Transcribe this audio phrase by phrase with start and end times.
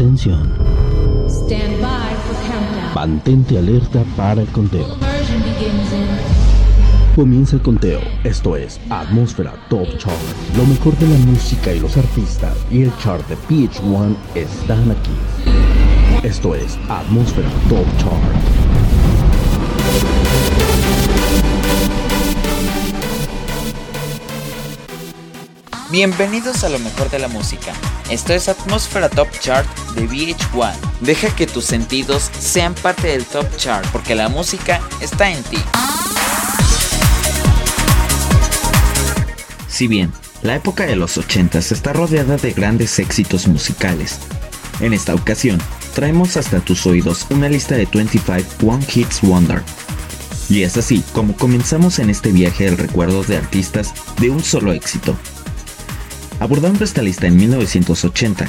[0.00, 0.50] Atención.
[1.28, 2.94] Stand by for countdown.
[2.94, 4.96] Mantente alerta para el conteo.
[7.14, 8.00] Comienza el conteo.
[8.24, 10.16] Esto es Atmósfera Top Chart.
[10.56, 16.26] Lo mejor de la música y los artistas y el chart de PH1 están aquí.
[16.26, 18.59] Esto es Atmósfera Top Chart.
[25.90, 27.72] Bienvenidos a lo mejor de la música.
[28.10, 30.72] Esto es Atmósfera Top Chart de VH1.
[31.00, 35.56] Deja que tus sentidos sean parte del Top Chart porque la música está en ti.
[39.66, 40.12] Si bien
[40.42, 44.20] la época de los 80s está rodeada de grandes éxitos musicales,
[44.78, 45.58] en esta ocasión
[45.96, 48.32] traemos hasta tus oídos una lista de 25
[48.64, 49.60] One Hits Wonder.
[50.48, 54.72] Y es así como comenzamos en este viaje del recuerdo de artistas de un solo
[54.72, 55.16] éxito.
[56.40, 58.46] Abordando esta lista en 1980,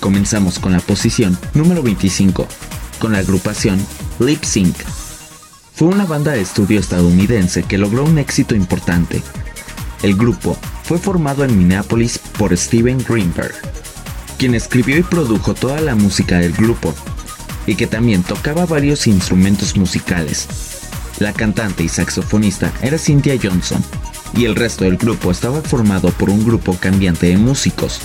[0.00, 2.48] comenzamos con la posición número 25,
[2.98, 3.78] con la agrupación
[4.18, 4.76] Lip Sync.
[5.72, 9.22] Fue una banda de estudio estadounidense que logró un éxito importante.
[10.02, 13.54] El grupo fue formado en Minneapolis por Steven Greenberg,
[14.36, 16.92] quien escribió y produjo toda la música del grupo,
[17.68, 20.48] y que también tocaba varios instrumentos musicales.
[21.20, 23.80] La cantante y saxofonista era Cynthia Johnson,
[24.34, 28.00] y el resto del grupo estaba formado por un grupo cambiante de músicos.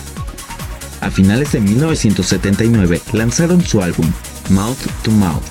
[1.01, 4.11] A finales de 1979 lanzaron su álbum
[4.49, 5.43] Mouth to Mouth.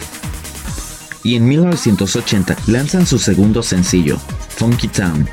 [1.23, 4.19] Y en 1980 lanzan su segundo sencillo,
[4.57, 5.29] Funky Town,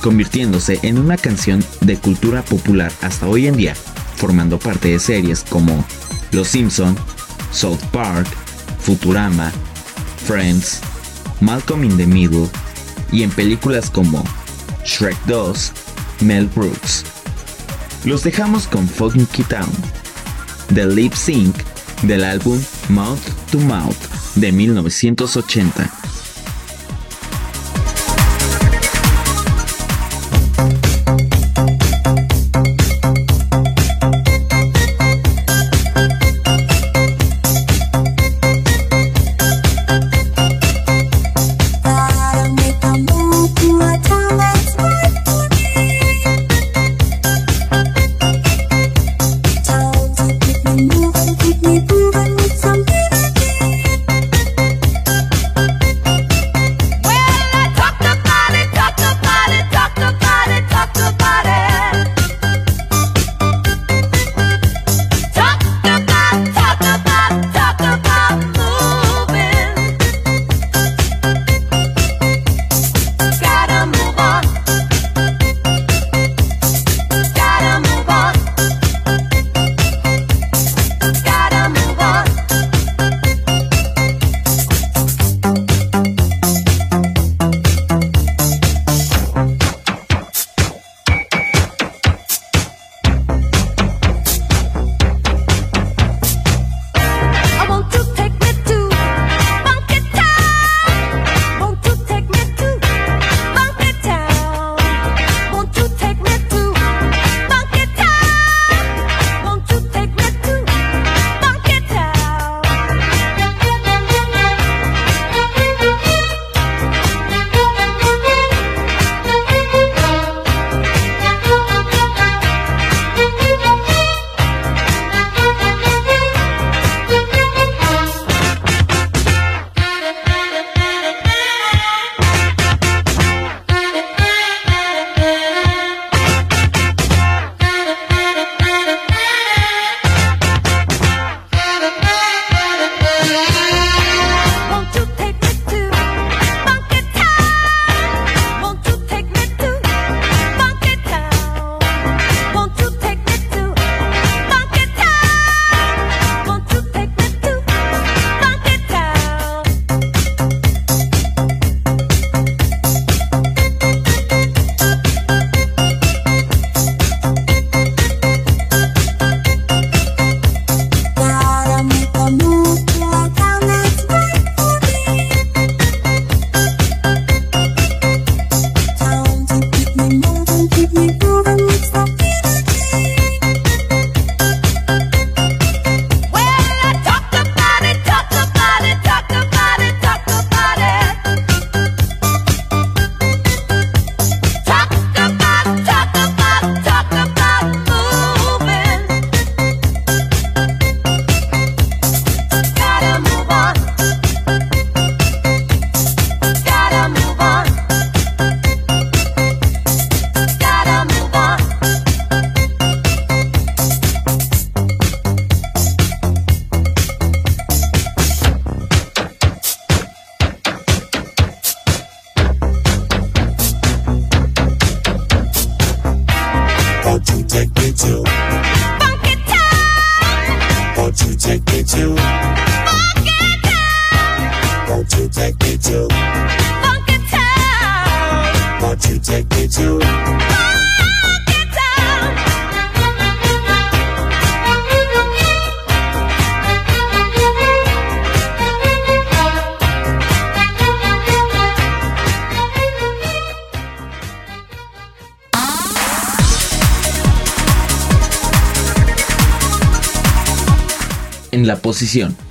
[0.00, 3.74] convirtiéndose en una canción de cultura popular hasta hoy en día,
[4.16, 5.84] formando parte de series como
[6.32, 6.96] Los Simpson,
[7.52, 8.26] South Park,
[8.80, 9.52] Futurama,
[10.26, 10.80] Friends,
[11.40, 12.48] Malcolm in the Middle
[13.12, 14.24] y en películas como
[14.86, 15.72] Shrek 2,
[16.20, 17.04] Mel Brooks.
[18.04, 19.70] Los dejamos con Funky Town,
[20.74, 21.56] The Lip Sync
[22.02, 23.96] del álbum Mouth to Mouth
[24.36, 25.95] de 1980.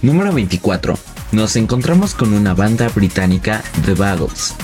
[0.01, 0.97] Número 24
[1.31, 4.55] nos encontramos con una banda británica The Buggles.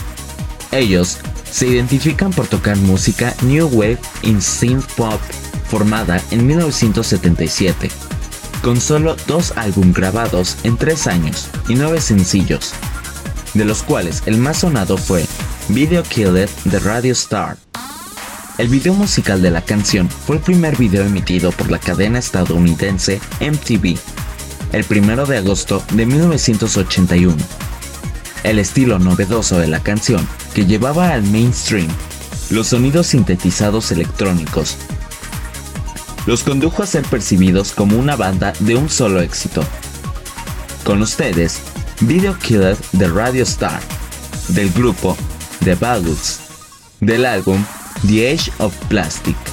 [0.72, 1.20] Ellos
[1.52, 5.20] se identifican por tocar música New Wave in Synth Pop,
[5.70, 7.92] formada en 1977,
[8.64, 12.74] con solo dos álbumes grabados en tres años y nueve sencillos,
[13.54, 15.26] de los cuales el más sonado fue
[15.70, 17.56] Video Killed de Radio Star.
[18.58, 23.20] El video musical de la canción fue el primer video emitido por la cadena estadounidense
[23.40, 23.98] MTV,
[24.72, 27.36] el 1 de agosto de 1981.
[28.44, 31.88] El estilo novedoso de la canción, que llevaba al mainstream
[32.50, 34.78] los sonidos sintetizados electrónicos,
[36.26, 39.64] los condujo a ser percibidos como una banda de un solo éxito.
[40.84, 41.62] Con ustedes,
[42.02, 43.80] Video Killer de Radio Star,
[44.50, 45.18] del grupo
[45.64, 46.40] The Buggles,
[47.00, 47.64] del álbum
[48.08, 49.51] The Age of Plastic.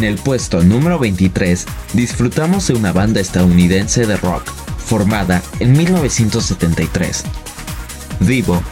[0.00, 7.22] En el puesto número 23 disfrutamos de una banda estadounidense de rock formada en 1973.
[8.20, 8.62] Divo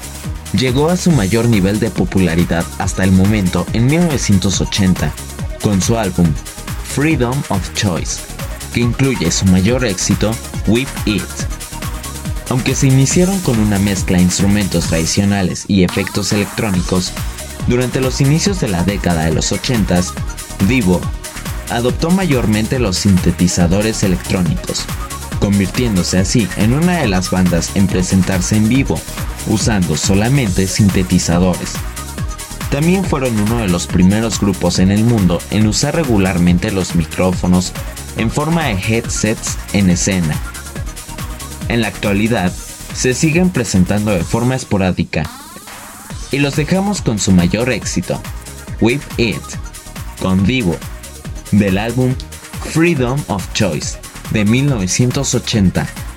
[0.54, 5.12] llegó a su mayor nivel de popularidad hasta el momento en 1980
[5.60, 6.32] con su álbum
[6.94, 8.20] Freedom of Choice,
[8.72, 10.30] que incluye su mayor éxito
[10.66, 11.22] Whip It.
[12.48, 17.12] Aunque se iniciaron con una mezcla de instrumentos tradicionales y efectos electrónicos,
[17.66, 20.14] durante los inicios de la década de los 80s,
[20.66, 21.00] Divo
[21.70, 24.84] adoptó mayormente los sintetizadores electrónicos,
[25.40, 29.00] convirtiéndose así en una de las bandas en presentarse en vivo,
[29.46, 31.72] usando solamente sintetizadores.
[32.70, 37.72] También fueron uno de los primeros grupos en el mundo en usar regularmente los micrófonos
[38.16, 40.36] en forma de headsets en escena.
[41.68, 42.52] En la actualidad,
[42.94, 45.22] se siguen presentando de forma esporádica.
[46.30, 48.20] Y los dejamos con su mayor éxito,
[48.80, 49.40] Whip It,
[50.20, 50.76] con Divo,
[51.52, 52.14] del álbum
[52.72, 53.98] Freedom of Choice
[54.30, 56.07] de 1980.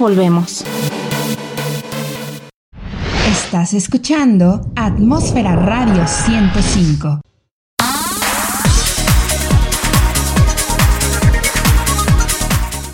[0.00, 0.64] Volvemos.
[3.28, 7.20] Estás escuchando Atmósfera Radio 105.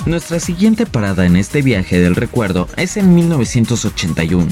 [0.04, 4.48] Nuestra siguiente parada en este viaje del recuerdo es en 1981,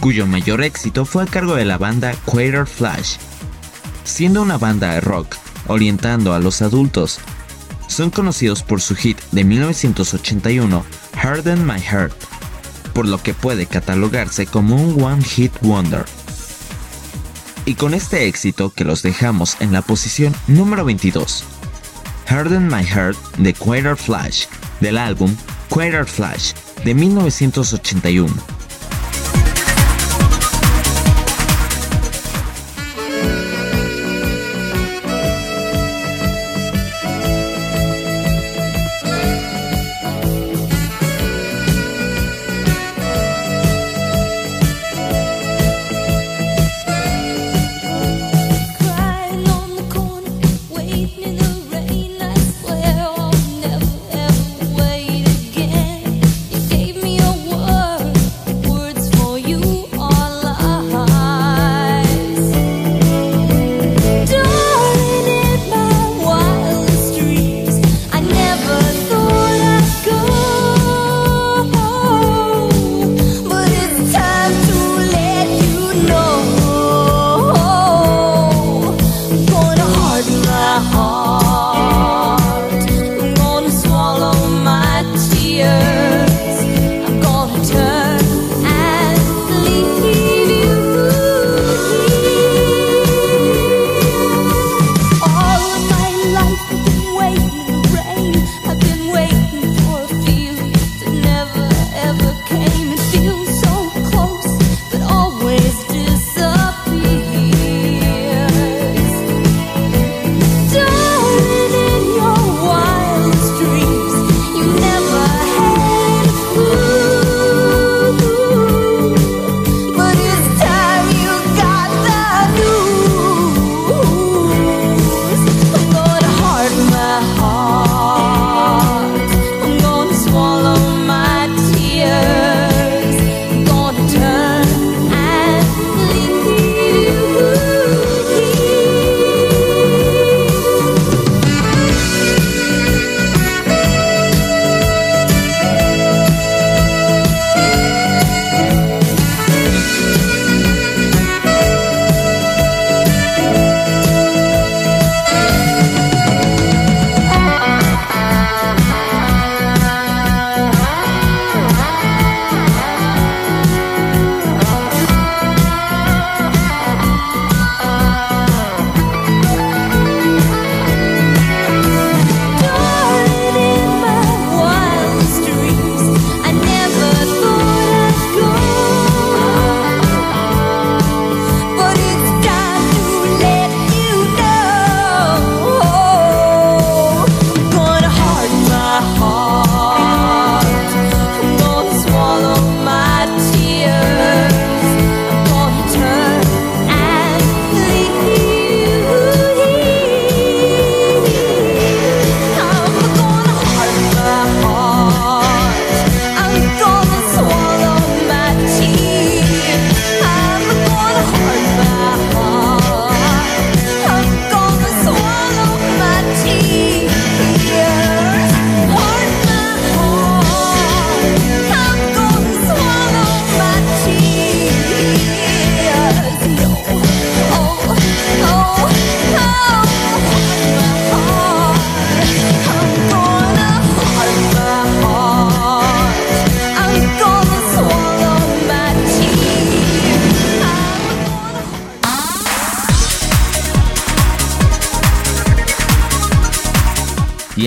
[0.00, 3.16] cuyo mayor éxito fue a cargo de la banda Quater Flash.
[4.04, 7.20] Siendo una banda de rock orientando a los adultos,
[7.90, 10.84] son conocidos por su hit de 1981,
[11.16, 12.14] Harden My Heart,
[12.94, 16.04] por lo que puede catalogarse como un One Hit Wonder.
[17.66, 21.44] Y con este éxito que los dejamos en la posición número 22,
[22.26, 24.46] Harden My Heart de Quater Flash,
[24.80, 25.34] del álbum
[25.68, 26.52] Quater Flash
[26.84, 28.59] de 1981.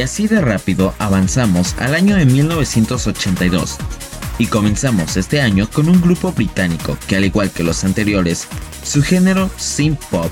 [0.03, 3.77] Así de rápido avanzamos al año de 1982
[4.37, 8.47] y comenzamos este año con un grupo británico que al igual que los anteriores,
[8.83, 10.31] su género synth pop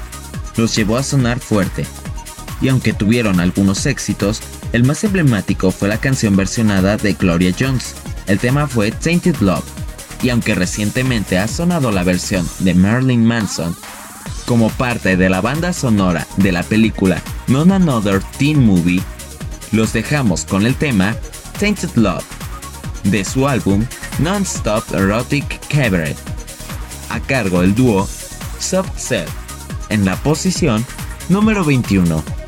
[0.57, 1.85] los llevó a sonar fuerte.
[2.61, 4.41] Y aunque tuvieron algunos éxitos,
[4.73, 7.95] el más emblemático fue la canción versionada de Gloria Jones.
[8.27, 9.63] El tema fue Tainted Love.
[10.21, 13.75] Y aunque recientemente ha sonado la versión de Marilyn Manson
[14.45, 19.01] como parte de la banda sonora de la película None Another Teen Movie,
[19.71, 21.15] los dejamos con el tema
[21.59, 22.23] Tainted Love
[23.03, 23.85] de su álbum
[24.19, 26.17] Non-Stop Erotic Cabaret,
[27.09, 28.07] a cargo del dúo
[28.59, 29.27] Soft Cell,
[29.89, 30.85] en la posición
[31.29, 32.40] número 21.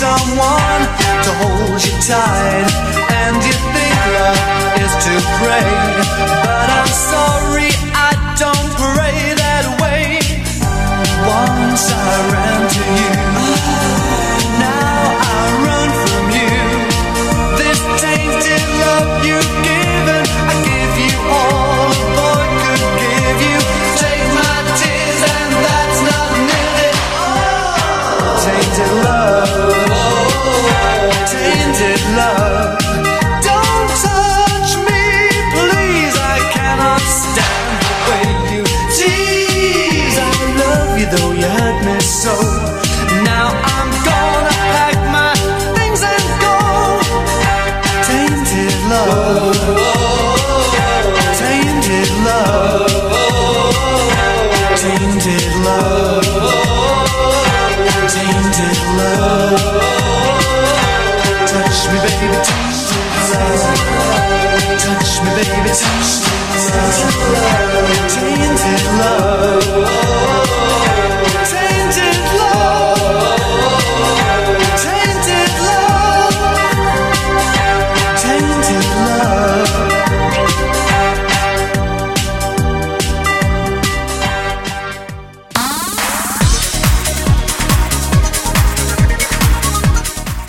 [0.00, 0.82] Someone
[1.24, 2.72] to hold you tight,
[3.20, 4.40] and you think love
[4.80, 5.70] is to pray.
[6.40, 7.69] But I'm sorry,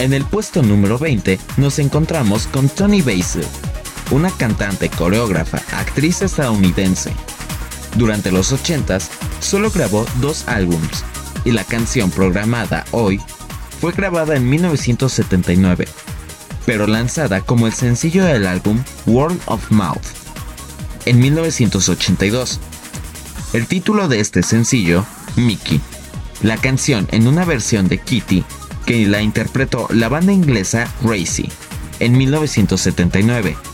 [0.01, 3.45] En el puesto número 20 nos encontramos con Tony Basil,
[4.09, 5.60] una cantante, coreógrafa,
[5.91, 7.11] actriz estadounidense.
[7.97, 9.09] Durante los 80s
[9.41, 11.03] solo grabó dos álbums
[11.43, 13.19] y la canción programada hoy
[13.81, 15.89] fue grabada en 1979,
[16.65, 20.05] pero lanzada como el sencillo del álbum World of Mouth
[21.05, 22.61] en 1982.
[23.51, 25.81] El título de este sencillo, Mickey.
[26.41, 28.45] La canción en una versión de Kitty
[28.85, 31.49] que la interpretó la banda inglesa Racy
[31.99, 33.70] en 1979.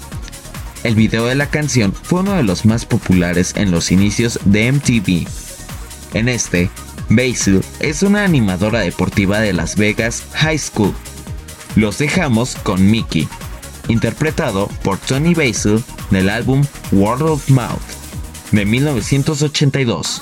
[0.84, 4.72] El video de la canción fue uno de los más populares en los inicios de
[4.72, 5.28] MTV.
[6.14, 6.70] En este,
[7.10, 10.94] Basil es una animadora deportiva de Las Vegas High School.
[11.76, 13.28] Los dejamos con Mickey,
[13.88, 17.82] interpretado por Tony Basil del álbum World of Mouth
[18.52, 20.22] de 1982.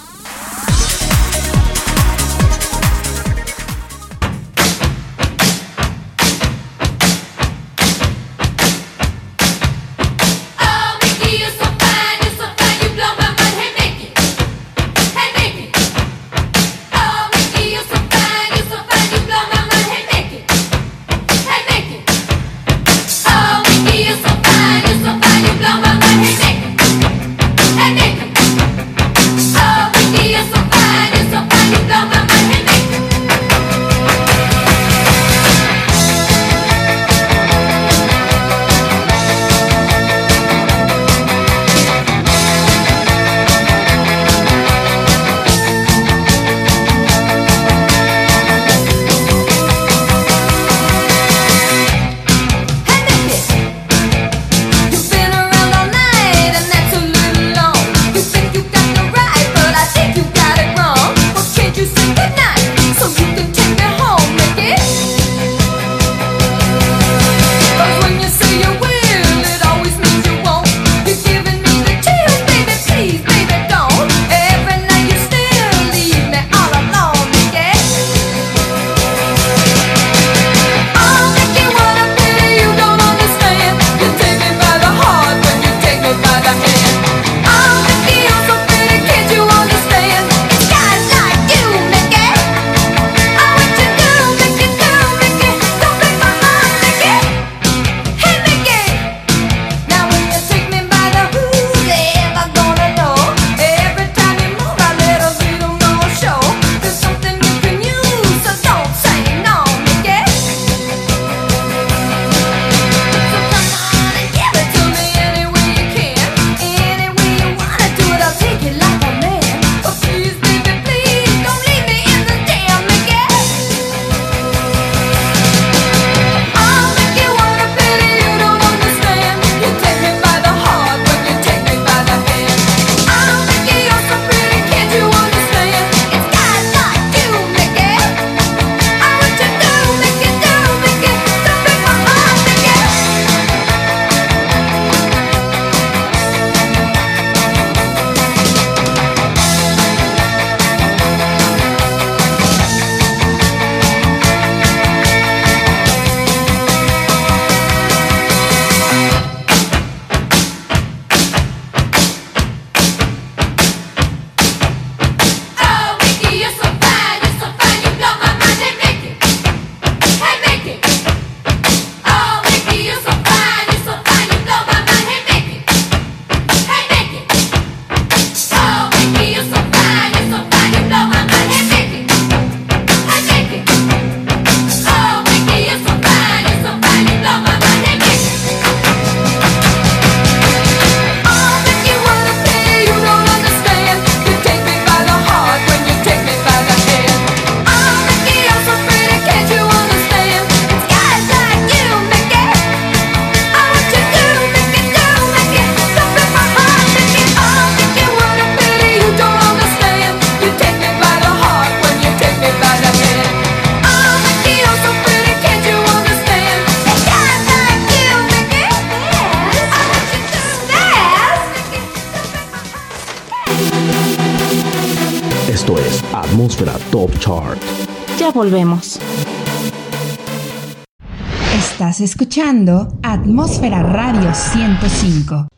[231.76, 235.50] Estás escuchando Atmósfera Radio 105.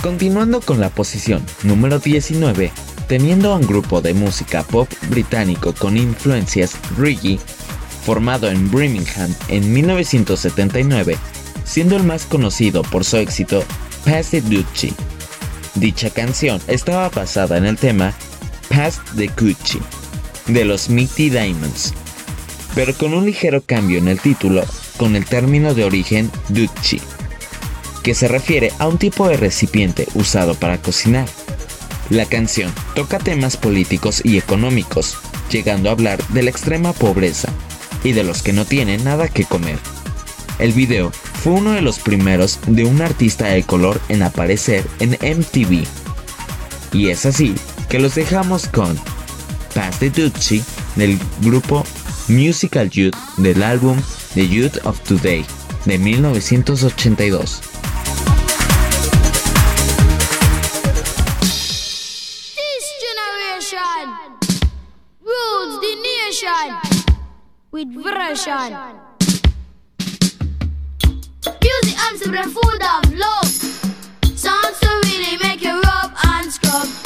[0.00, 2.72] Continuando con la posición número 19,
[3.08, 7.38] teniendo a un grupo de música pop británico con influencias reggae,
[8.06, 11.18] formado en Birmingham en 1979,
[11.64, 13.62] siendo el más conocido por su éxito
[14.06, 14.94] Pass the Duchy.
[15.74, 18.14] Dicha canción estaba basada en el tema
[18.70, 19.78] Pass the Gucci
[20.48, 21.94] de los Mighty Diamonds,
[22.74, 24.64] pero con un ligero cambio en el título
[24.96, 27.00] con el término de origen Duchy
[28.02, 31.28] que se refiere a un tipo de recipiente usado para cocinar.
[32.10, 35.18] La canción toca temas políticos y económicos,
[35.50, 37.52] llegando a hablar de la extrema pobreza
[38.04, 39.78] y de los que no tienen nada que comer.
[40.58, 45.10] El video fue uno de los primeros de un artista de color en aparecer en
[45.10, 45.84] MTV.
[46.92, 47.54] Y es así
[47.90, 48.98] que los dejamos con
[49.74, 50.10] Pass the
[50.96, 51.84] del grupo
[52.28, 54.00] Musical Youth del álbum
[54.34, 55.44] The Youth of Today
[55.84, 57.60] de 1982.
[62.54, 64.08] This generation
[65.22, 66.76] rules the nation
[67.70, 68.76] with version.
[71.62, 72.28] Music and the
[72.82, 73.52] of love.
[74.36, 76.97] Songs to really make you rub and scrub.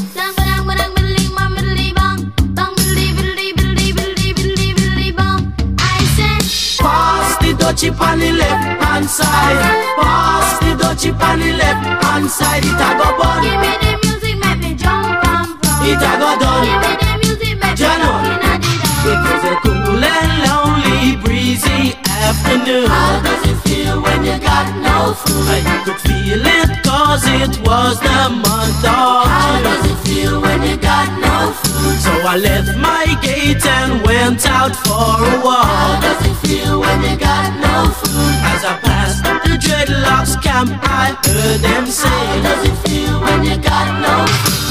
[7.72, 9.56] Dutchie on the left hand side.
[9.96, 12.64] Pass the dutchie on the left hand side.
[12.64, 13.42] It a go bun.
[13.42, 15.88] give me the music, make me jump and prance.
[15.88, 16.64] It a go done.
[16.68, 18.64] Give me the music, make me rockin' and
[19.08, 22.88] It was a cool and lonely, breezy afternoon.
[22.88, 25.48] How does it feel when you got no food?
[25.48, 30.62] I could feel it cause it was the month of How does it feel when
[30.62, 31.71] you got no food?
[32.00, 35.66] So I left my gate and went out for a walk.
[35.66, 38.34] How does it feel when you got no food?
[38.52, 43.44] As I passed the dreadlocks camp, I heard them say, How does it feel when
[43.44, 44.62] you got no food?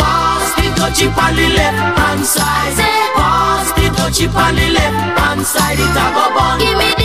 [0.00, 2.74] Pass the dutchie on the left hand side.
[3.14, 5.78] Pass the dutchie on the left hand side.
[5.78, 6.58] It a go bun.
[6.58, 7.03] Give me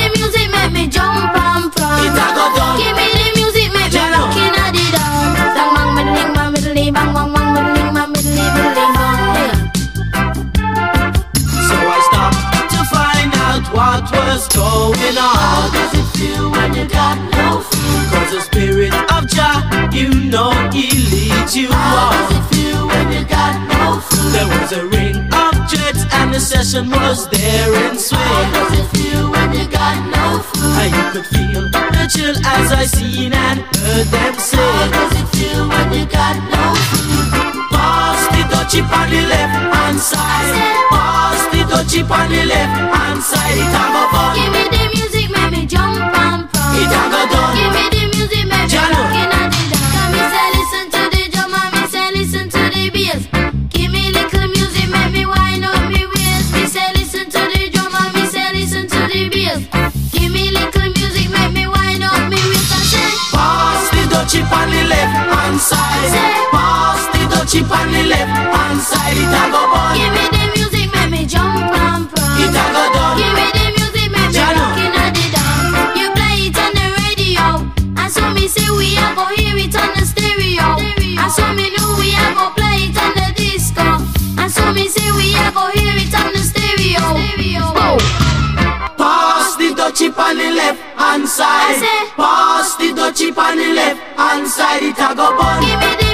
[21.49, 24.31] leads you How does it feel when you got no food?
[24.33, 28.19] There was a ring of dreads and the session was there in swing.
[28.19, 30.77] How does it feel when you got no food?
[30.81, 34.57] And you could feel the chill as I seen and heard them say.
[34.57, 37.29] How does it feel when you got no food?
[37.71, 40.53] Pass the dutchie on the left hand side.
[40.91, 43.57] Pass the dutchie on the left hand side.
[43.57, 44.35] It a go bun.
[44.37, 46.77] Give me the music, make me jump and prance.
[46.77, 47.55] It a go done.
[47.57, 49.28] Give me the music, make me Jano.
[66.51, 69.17] Pass the dutchie on the left hand side.
[69.17, 69.95] It a go bun.
[69.97, 72.43] Give me the music, make me jump and prance.
[72.43, 73.17] It a go done.
[73.19, 75.97] Give me the music, make me rockin' and the dance.
[75.99, 77.45] You play it on the radio,
[77.99, 80.67] and so me say we a go hear it on the stereo.
[81.19, 83.87] And so me know we a go play it on the disco.
[84.39, 87.05] And so me say we a go hear it on the stereo.
[88.97, 91.81] Pass the dutchie on the left hand side.
[92.15, 94.83] Pass the dutchie on the left hand side.
[94.83, 95.61] It a go bun.
[95.63, 96.08] Give me the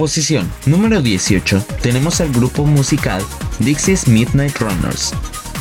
[0.00, 3.22] posición número 18 tenemos al grupo musical
[3.58, 5.12] Dixie's Midnight Runners,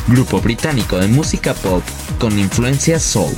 [0.08, 1.84] grupo británico de música pop
[2.20, 3.34] con influencia soul,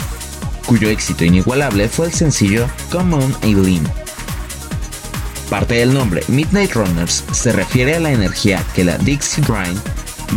[0.68, 3.82] cuyo éxito inigualable fue el sencillo Come On Eileen.
[5.50, 9.82] Parte del nombre Midnight Runners se refiere a la energía que la Dixie Grind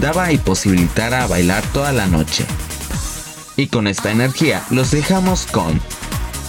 [0.01, 2.47] daba y posibilitara a bailar toda la noche.
[3.59, 5.79] Y con esta energía los dejamos con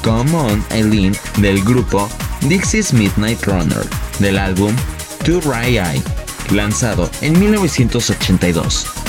[0.06, 2.08] Come On Eileen del grupo
[2.48, 4.76] Dixie's Midnight Runner del álbum
[5.26, 6.04] To Right Eye,
[6.52, 9.05] lanzado en 1982.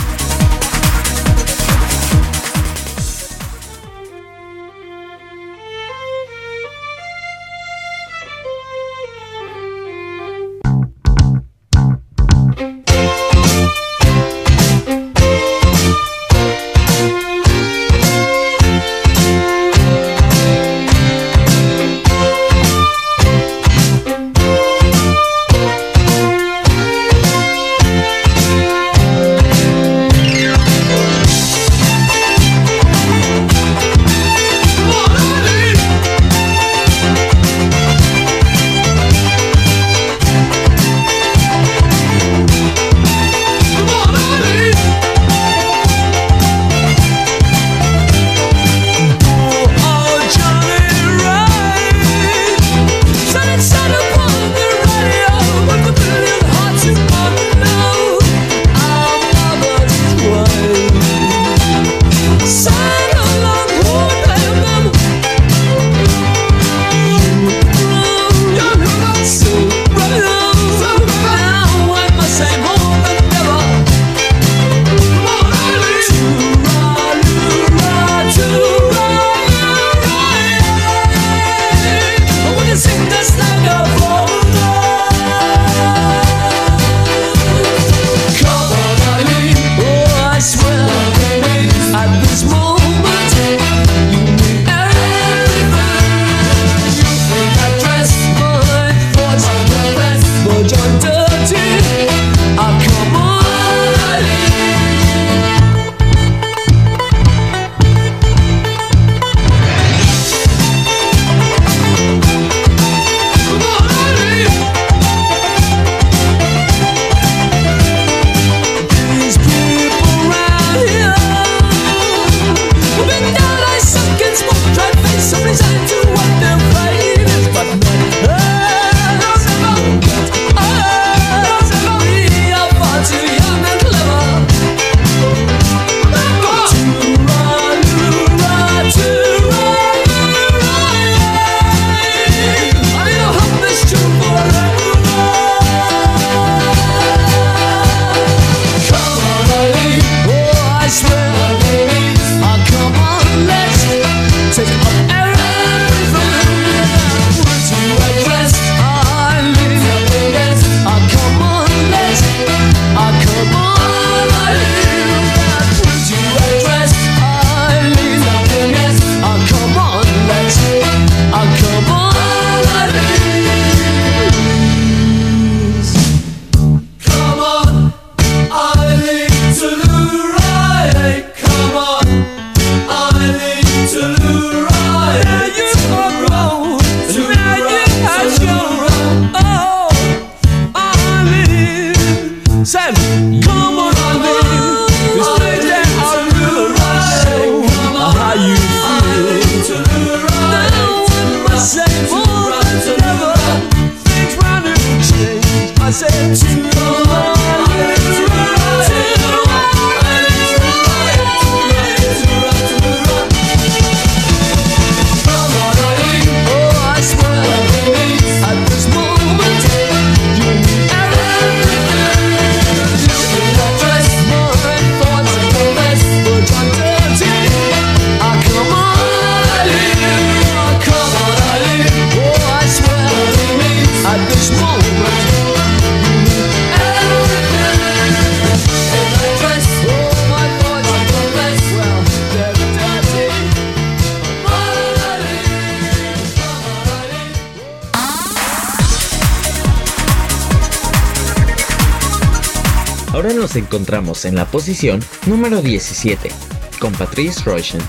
[253.57, 256.31] Encontramos en la posición número 17
[256.79, 257.81] con Patrice Rushen,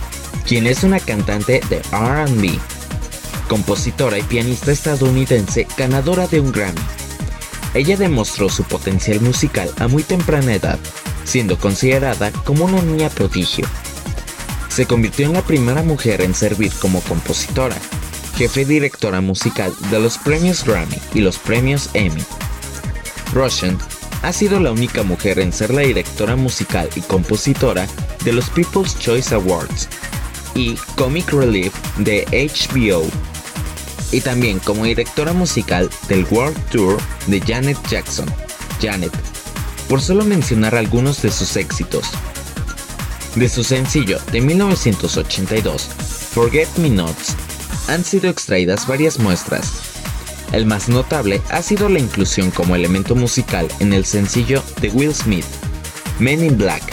[0.46, 2.58] quien es una cantante de RB,
[3.48, 6.82] compositora y pianista estadounidense ganadora de un Grammy.
[7.74, 10.80] Ella demostró su potencial musical a muy temprana edad,
[11.26, 13.68] siendo considerada como una niña prodigio.
[14.70, 17.76] Se convirtió en la primera mujer en servir como compositora,
[18.36, 22.24] jefe directora musical de los premios Grammy y los premios Emmy.
[23.34, 23.78] Russian
[24.24, 27.88] ha sido la única mujer en ser la directora musical y compositora
[28.24, 29.88] de los People's Choice Awards
[30.56, 33.06] y Comic Relief de HBO.
[34.12, 36.98] y también como directora musical del World Tour
[37.28, 38.26] de Janet Jackson,
[38.82, 39.12] Janet,
[39.90, 42.06] por solo mencionar algunos de sus éxitos.
[43.36, 45.90] De su sencillo de 1982,
[46.34, 47.36] Forget Me Nots,
[47.88, 49.87] han sido extraídas varias muestras.
[50.52, 55.14] El más notable ha sido la inclusión como elemento musical en el sencillo de Will
[55.14, 55.46] Smith,
[56.20, 56.84] Men in Black,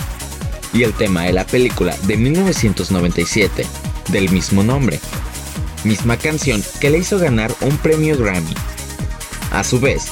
[0.72, 3.64] y el tema de la película de 1997
[4.10, 4.98] del mismo nombre,
[5.84, 8.54] misma canción que le hizo ganar un premio Grammy.
[9.52, 10.06] A su vez,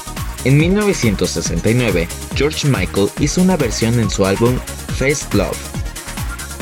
[0.45, 4.57] en 1969, George Michael hizo una versión en su álbum
[4.97, 5.57] Face Love.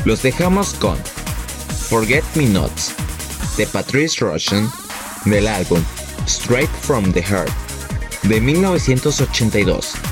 [0.03, 0.97] Los dejamos con
[1.89, 2.93] Forget Me Nots
[3.55, 4.67] de Patrice Rushen
[5.25, 5.83] del álbum
[6.25, 7.49] Straight from the Heart
[8.23, 10.10] de 1982.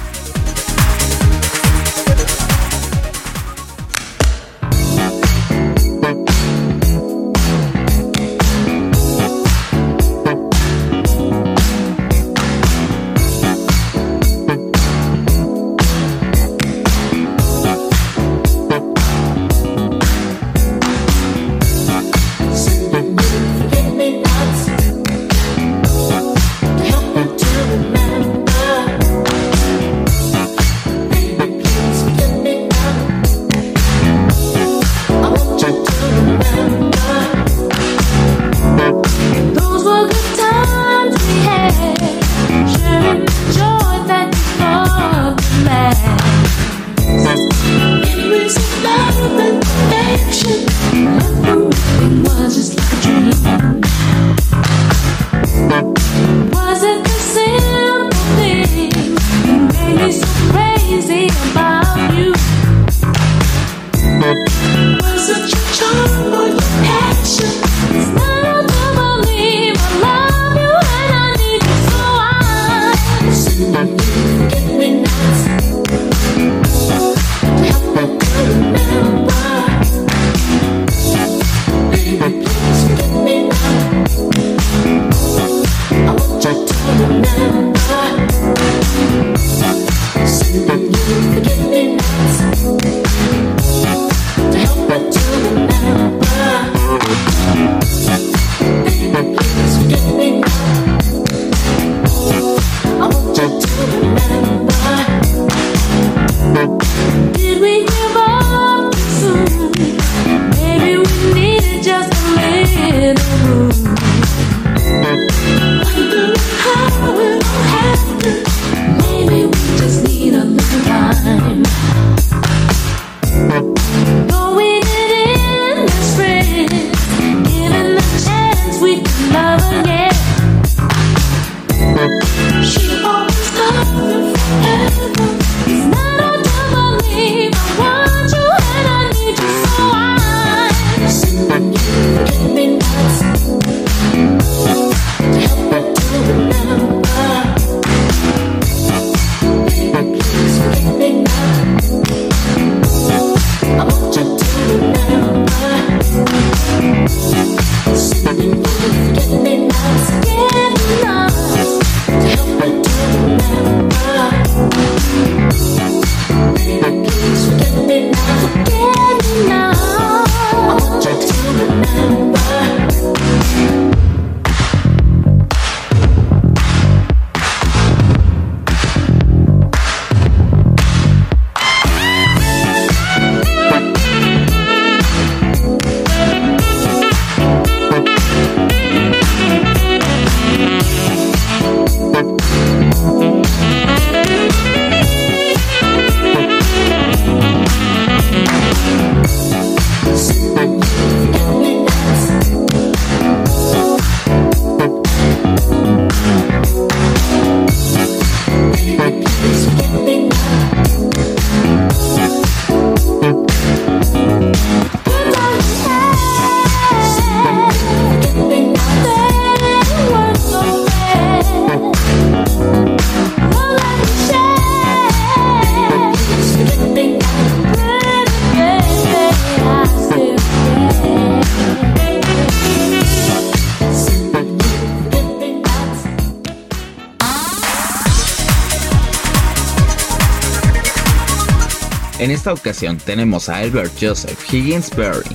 [242.40, 245.30] Esta ocasión tenemos a Albert Joseph Higgins Berry,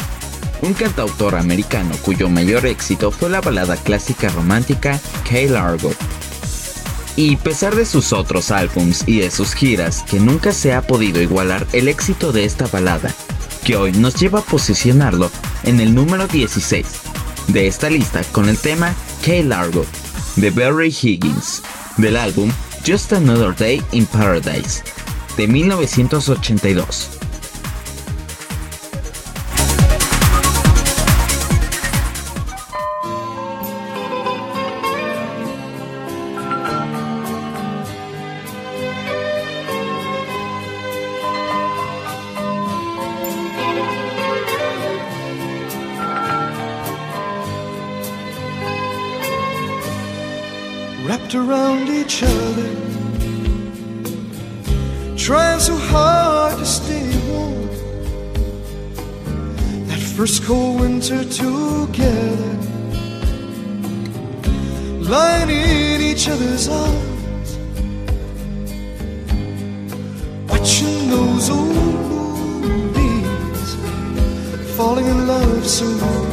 [0.62, 4.98] un cantautor americano cuyo mayor éxito fue la balada clásica romántica
[5.28, 5.92] Kay Largo.
[7.14, 11.20] Y pesar de sus otros álbums y de sus giras, que nunca se ha podido
[11.20, 13.12] igualar el éxito de esta balada,
[13.66, 15.30] que hoy nos lleva a posicionarlo
[15.64, 16.86] en el número 16
[17.48, 19.84] de esta lista con el tema Kay Largo
[20.36, 21.62] de Barry Higgins,
[21.98, 22.50] del álbum
[22.86, 24.82] Just Another Day in Paradise
[25.36, 27.13] de 1982.
[55.64, 57.68] So hard to stay warm.
[59.88, 62.56] That first cold winter together,
[65.00, 67.50] lying in each other's arms,
[70.50, 71.74] watching those old
[72.68, 73.70] movies,
[74.76, 75.86] falling in love so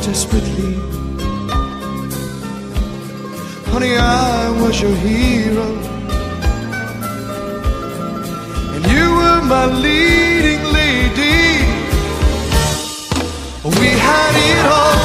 [0.08, 0.74] desperately.
[3.72, 5.91] Honey, I was your hero.
[9.52, 11.44] My leading lady.
[13.80, 15.02] We had it all.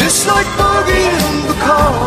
[0.00, 2.00] Just like Bogey and the call.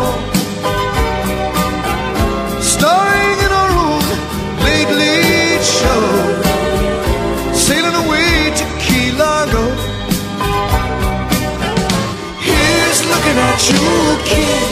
[2.72, 4.04] Starring in our own
[4.66, 6.02] late, late show.
[7.66, 9.64] Sailing away to Key Largo.
[12.48, 13.86] Here's looking at you,
[14.30, 14.68] kid.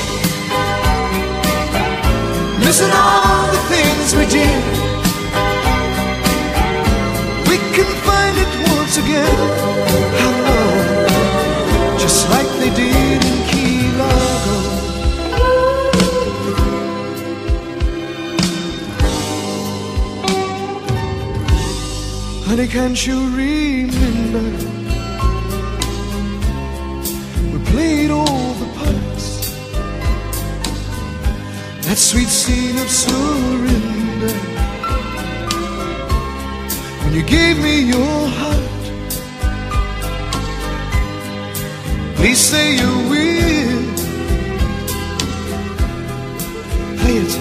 [2.64, 3.23] Missing all
[4.04, 4.64] things we did.
[7.48, 9.38] We can find it once again.
[10.44, 11.98] Long?
[11.98, 14.58] Just like they did in Key Largo.
[22.46, 24.44] Honey, can't you remember?
[27.52, 29.54] We played all the parts.
[31.86, 33.93] That sweet scene of surrender.
[37.14, 38.64] You gave me your heart.
[42.16, 43.82] Please say you will.
[46.98, 47.34] Play it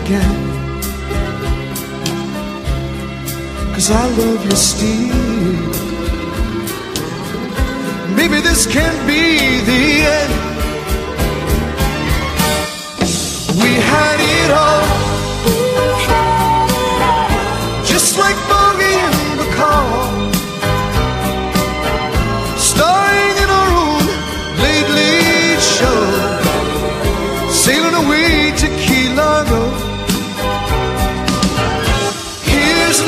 [0.00, 0.34] again.
[3.74, 5.84] Cause I love you still.
[8.16, 9.82] Maybe this can't be the
[10.18, 10.32] end.
[13.62, 15.03] We had it all.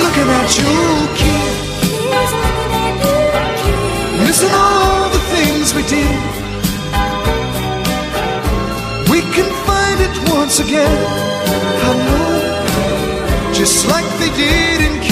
[0.05, 0.75] Looking at you,
[1.21, 1.53] kid.
[4.27, 6.21] Missing all the things we did.
[9.13, 10.99] We can find it once again.
[11.89, 15.06] I know, just like they did in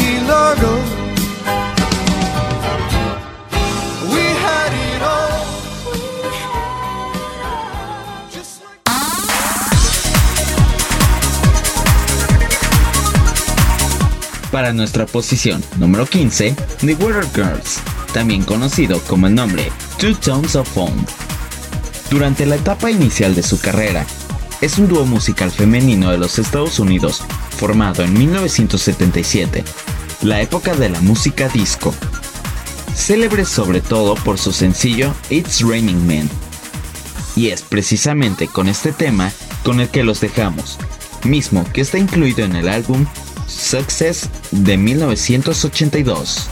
[14.55, 17.81] Para nuestra posición número 15, The Water Girls,
[18.13, 20.95] también conocido como el nombre Two Tones of Foam.
[22.09, 24.07] Durante la etapa inicial de su carrera,
[24.61, 27.25] es un dúo musical femenino de los Estados Unidos
[27.59, 29.65] formado en 1977,
[30.23, 31.93] la época de la música disco.
[32.95, 36.31] Célebre sobre todo por su sencillo It's Raining Men.
[37.35, 39.33] Y es precisamente con este tema
[39.65, 40.79] con el que los dejamos,
[41.25, 43.05] mismo que está incluido en el álbum
[43.47, 46.49] Success de 1982.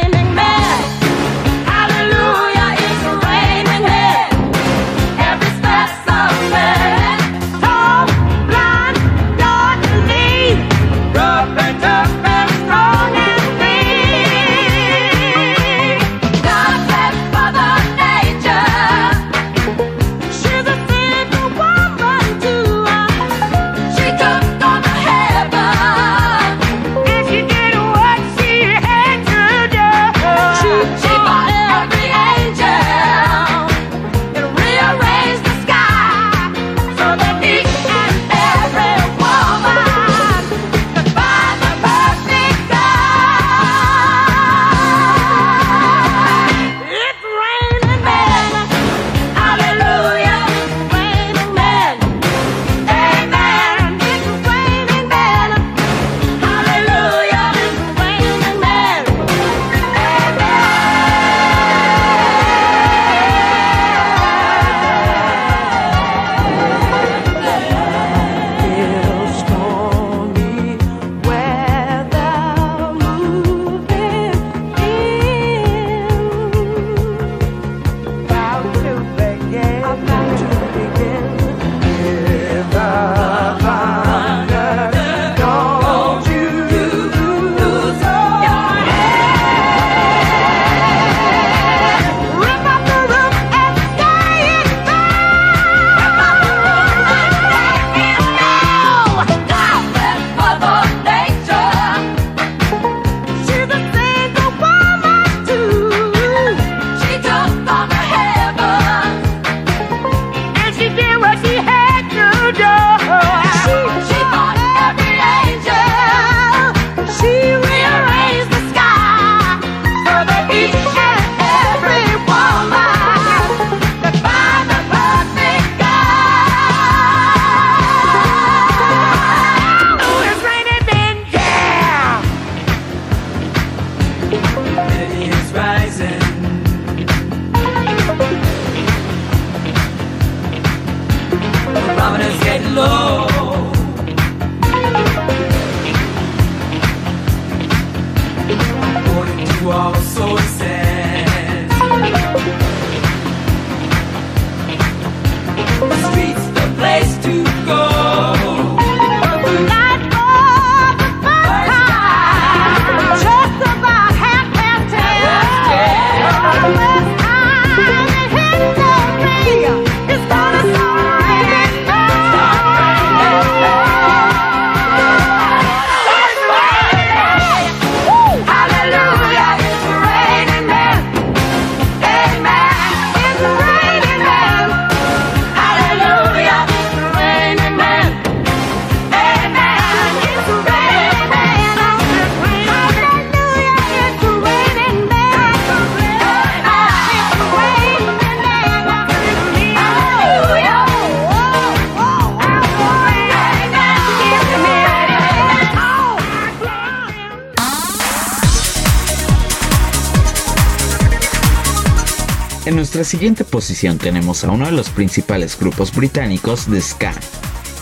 [212.99, 217.13] Nuestra siguiente posición tenemos a uno de los principales grupos británicos de ska,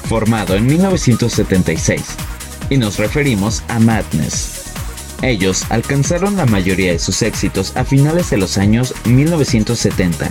[0.08, 2.04] formado en 1976,
[2.70, 4.66] y nos referimos a Madness.
[5.24, 10.30] Ellos alcanzaron la mayoría de sus éxitos a finales de los años 1970,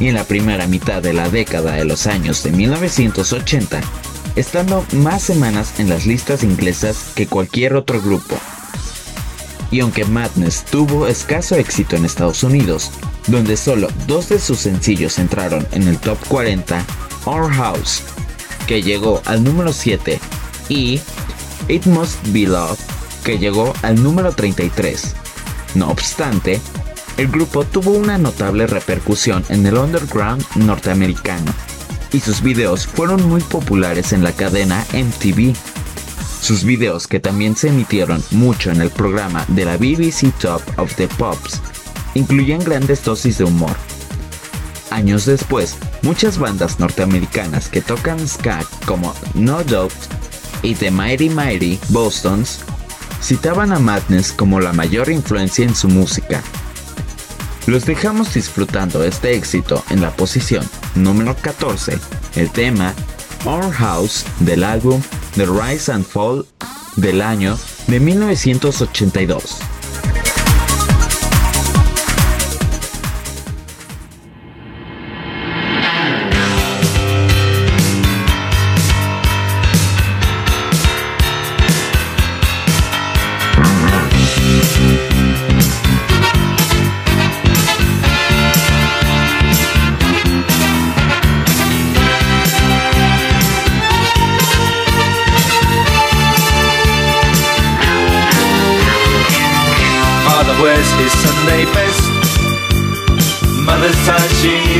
[0.00, 3.80] y en la primera mitad de la década de los años de 1980,
[4.34, 8.34] estando más semanas en las listas inglesas que cualquier otro grupo.
[9.70, 12.90] Y aunque Madness tuvo escaso éxito en Estados Unidos,
[13.26, 16.84] donde solo dos de sus sencillos entraron en el top 40,
[17.26, 18.02] Our House,
[18.66, 20.20] que llegó al número 7,
[20.68, 21.00] y
[21.68, 22.78] It Must Be Love,
[23.24, 25.14] que llegó al número 33.
[25.74, 26.60] No obstante,
[27.16, 31.52] el grupo tuvo una notable repercusión en el underground norteamericano,
[32.12, 35.54] y sus videos fueron muy populares en la cadena MTV.
[36.40, 40.94] Sus videos que también se emitieron mucho en el programa de la BBC Top of
[40.96, 41.60] the Pops
[42.14, 43.76] incluían grandes dosis de humor.
[44.90, 49.92] Años después, muchas bandas norteamericanas que tocan ska como No Doubt
[50.62, 52.60] y The Mighty Mighty Bostons
[53.20, 56.42] citaban a Madness como la mayor influencia en su música.
[57.66, 61.98] Los dejamos disfrutando este éxito en la posición número 14,
[62.36, 62.94] el tema
[63.46, 65.00] Our House del álbum
[65.34, 66.46] The Rise and Fall
[66.96, 69.73] del año de 1982.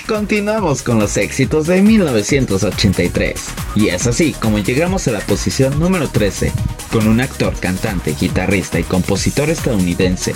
[0.06, 3.40] Continuamos con los éxitos de 1983.
[3.74, 6.52] Y es así como llegamos a la posición número 13,
[6.92, 10.34] con un actor, cantante, guitarrista y compositor estadounidense,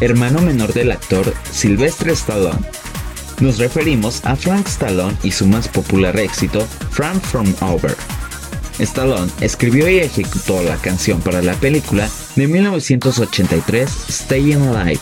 [0.00, 2.66] hermano menor del actor Sylvester Stallone.
[3.40, 7.94] Nos referimos a Frank Stallone y su más popular éxito, Frank From Over.
[8.78, 15.00] Stallone escribió y ejecutó la canción para la película de 1983 Staying Alive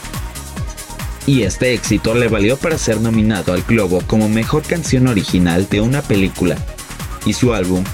[1.31, 5.81] y este éxito le valió para ser nominado al Globo como Mejor Canción Original de
[5.81, 6.57] una película,
[7.25, 7.85] y su álbum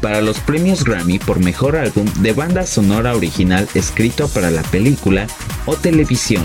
[0.00, 5.26] para los premios Grammy por Mejor Álbum de Banda Sonora Original escrito para la película
[5.66, 6.44] o televisión.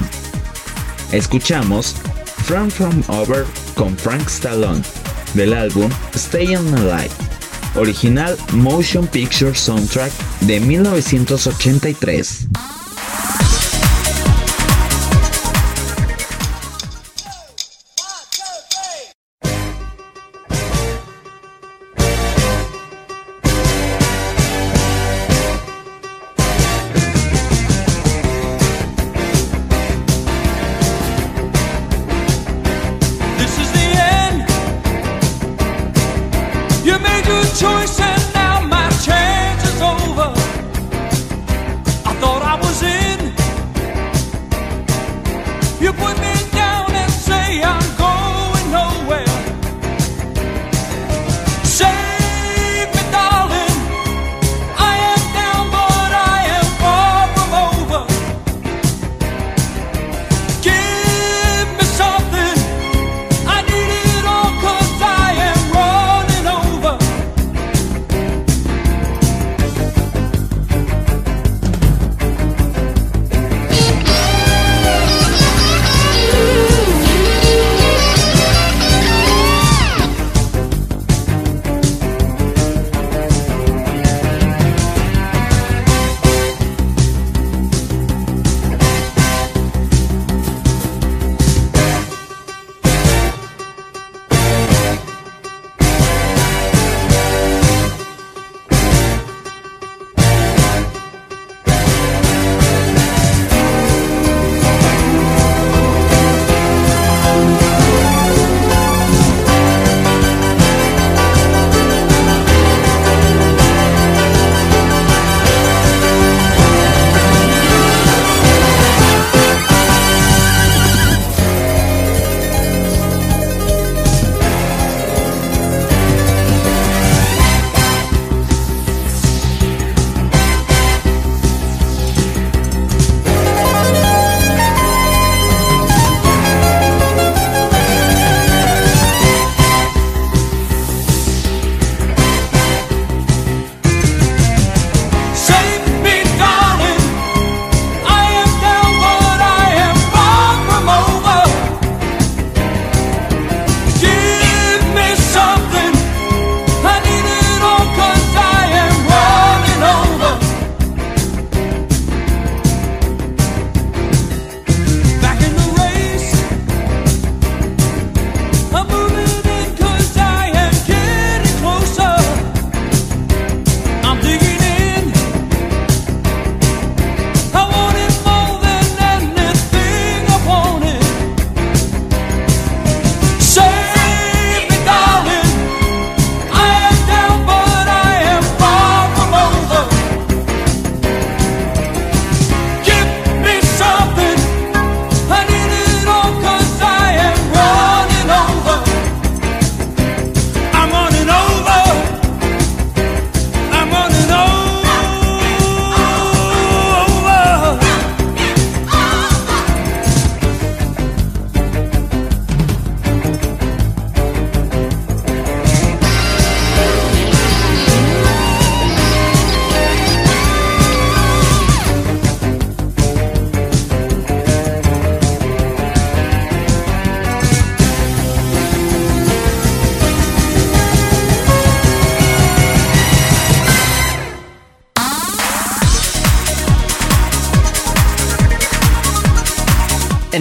[1.11, 1.95] Escuchamos
[2.45, 3.45] From From Over
[3.75, 4.81] con Frank Stallone
[5.35, 7.11] del álbum Stayin' Alive,
[7.75, 12.47] original Motion Picture Soundtrack de 1983.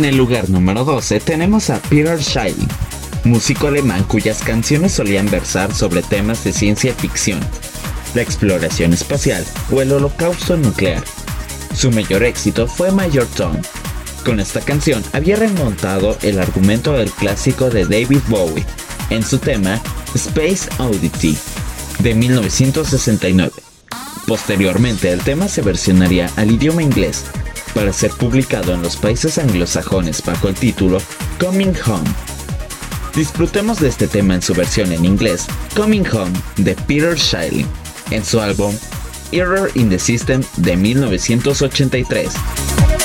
[0.09, 2.67] El lugar número 12 tenemos a Peter Schilling,
[3.25, 7.41] músico alemán cuyas canciones solían versar sobre temas de ciencia ficción,
[8.15, 11.05] la exploración espacial o el holocausto nuclear.
[11.75, 13.55] Su mayor éxito fue Major Tom.
[14.25, 18.65] Con esta canción había remontado el argumento del clásico de David Bowie
[19.11, 19.79] en su tema
[20.15, 21.37] Space Oddity
[21.99, 23.53] de 1969.
[24.27, 27.25] Posteriormente el tema se versionaría al idioma inglés
[27.79, 30.99] para ser publicado en los países anglosajones bajo el título
[31.39, 32.11] Coming Home.
[33.14, 37.68] Disfrutemos de este tema en su versión en inglés, Coming Home, de Peter Schilling,
[38.11, 38.74] en su álbum
[39.31, 42.98] Error in the System de 1983.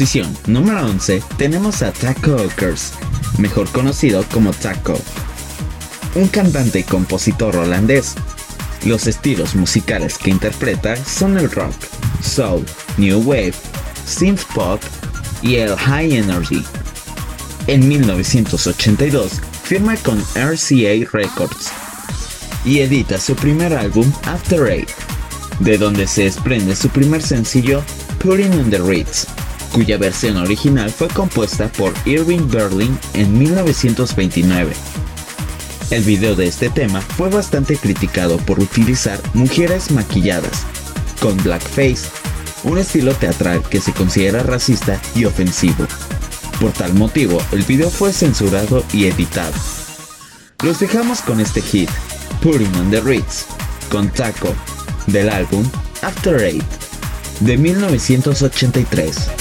[0.00, 2.94] Posición número 11 tenemos a Taco Ockers,
[3.36, 4.98] mejor conocido como Taco,
[6.14, 8.14] un cantante y compositor holandés.
[8.86, 11.74] Los estilos musicales que interpreta son el rock,
[12.22, 12.64] soul,
[12.96, 13.52] new wave,
[14.06, 14.80] synth pop
[15.42, 16.64] y el high energy.
[17.66, 19.32] En 1982
[19.64, 21.70] firma con RCA Records
[22.64, 24.88] y edita su primer álbum After Eight,
[25.58, 27.82] de donde se desprende su primer sencillo
[28.20, 29.26] Putting on the Ritz,
[29.72, 34.72] cuya versión original fue compuesta por Irving Berlin en 1929.
[35.90, 40.64] El video de este tema fue bastante criticado por utilizar mujeres maquilladas,
[41.20, 42.08] con blackface,
[42.64, 45.86] un estilo teatral que se considera racista y ofensivo.
[46.60, 49.54] Por tal motivo, el video fue censurado y editado.
[50.62, 51.90] Los dejamos con este hit,
[52.42, 53.46] Putting on the Ritz,
[53.90, 54.54] con Taco,
[55.06, 55.68] del álbum
[56.02, 56.62] After Eight,
[57.40, 59.39] de 1983.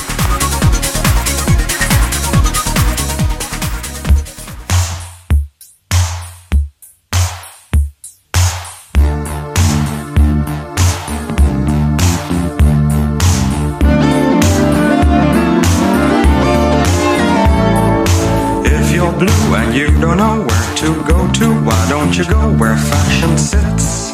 [22.19, 24.11] You go where fashion sits?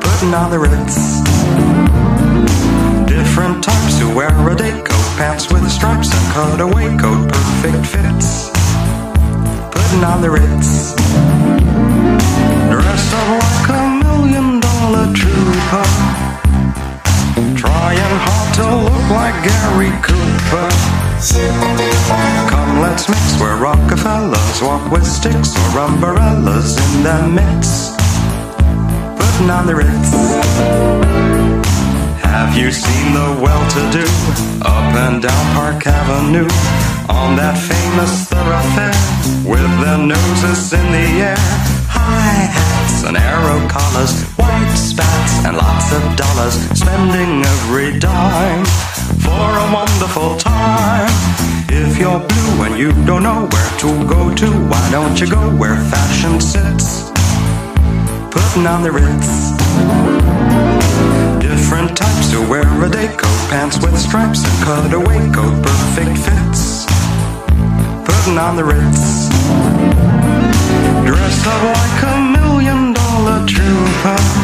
[0.00, 1.20] Putting on the ritz.
[3.06, 8.48] Different types who wear a day coat, pants with stripes and cutaway coat, perfect fits.
[9.68, 10.94] Putting on the ritz.
[12.72, 15.84] Dressed up like a million dollar trooper.
[17.54, 20.88] Trying hard to look like Gary Cooper.
[22.80, 27.98] Let's mix where Rockefellers walk with sticks or umbrellas in their midst.
[29.18, 30.10] Putting on the ritz.
[32.22, 34.06] Have you seen the well-to-do
[34.62, 36.48] up and down Park Avenue
[37.08, 38.94] on that famous thoroughfare
[39.42, 41.36] with their noses in the air?
[41.90, 44.22] High hats and arrow collars,
[45.28, 48.64] spats and lots of dollars, spending every dime
[49.20, 51.08] for a wonderful time.
[51.68, 55.54] If you're blue and you don't know where to go to, why don't you go
[55.56, 57.10] where fashion sits?
[58.30, 59.52] Putting on the ritz.
[61.40, 66.86] Different types who wear a day coat, pants with stripes and cutaway coat, perfect fits.
[68.04, 69.28] Putting on the ritz.
[71.06, 74.37] Dressed up like a million dollar trooper.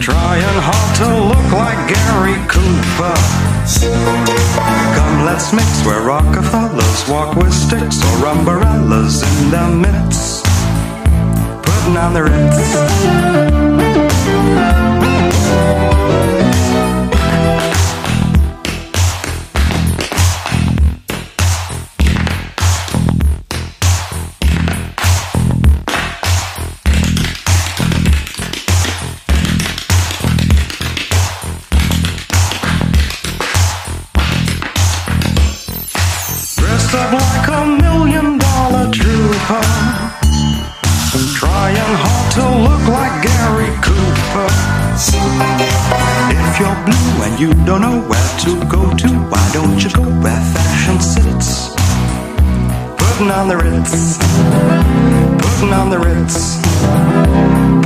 [0.00, 3.14] Trying hard to look like Gary Cooper.
[4.96, 10.46] Come, let's mix where Rockefellers walk with sticks or umbrellas in their midst.
[11.62, 13.59] Putting on the ritz.
[53.40, 54.18] On the ritz.
[55.38, 56.60] Putting on the ritz.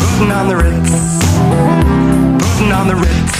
[0.00, 0.90] Putting on the ritz.
[2.42, 3.34] Putting on the ritz.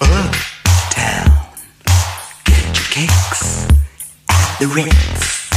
[0.00, 1.26] Uptown.
[2.46, 3.68] Get your kicks
[4.30, 5.50] at the Ritz.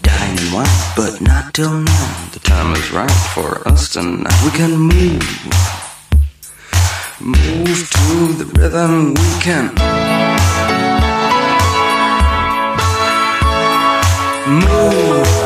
[0.00, 2.19] Dining wine, but not till noon.
[2.32, 4.32] The time is right for us tonight.
[4.44, 5.20] We can move.
[7.20, 9.74] Move to the rhythm we can.
[14.48, 15.39] Move.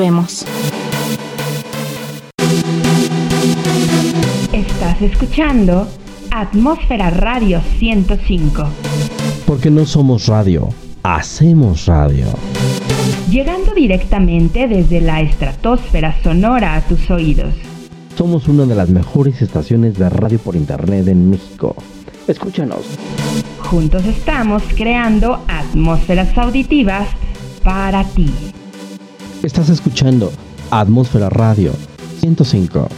[0.00, 0.46] Volvemos.
[4.52, 5.86] Estás escuchando
[6.30, 8.64] Atmósfera Radio 105.
[9.46, 10.70] Porque no somos radio,
[11.02, 12.26] hacemos radio.
[13.30, 17.52] Llegando directamente desde la estratosfera sonora a tus oídos.
[18.16, 21.76] Somos una de las mejores estaciones de radio por internet en México.
[22.26, 22.86] Escúchanos.
[23.58, 27.08] Juntos estamos creando atmósferas auditivas
[27.62, 28.32] para ti.
[29.42, 30.30] Estás escuchando
[30.70, 31.72] Atmósfera Radio
[32.20, 32.88] 105.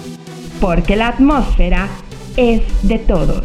[0.61, 1.89] Porque la atmósfera
[2.37, 3.45] es de todos.